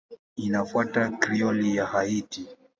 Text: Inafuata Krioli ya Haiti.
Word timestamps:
Inafuata 0.35 1.09
Krioli 1.09 1.75
ya 1.75 1.85
Haiti. 1.85 2.45